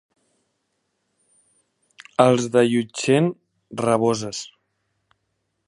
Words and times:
Els 2.25 2.47
de 2.55 2.63
Llutxent, 2.71 3.29
raboses. 3.85 4.41